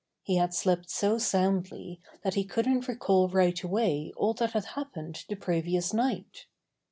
[0.23, 5.23] He had slept so soundly that he couldn't recall right away all that had happened
[5.29, 6.47] the previous night.